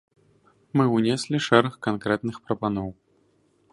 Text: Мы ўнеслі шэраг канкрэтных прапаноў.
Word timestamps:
Мы 0.79 0.83
ўнеслі 0.95 1.41
шэраг 1.49 1.73
канкрэтных 1.89 2.35
прапаноў. 2.49 2.89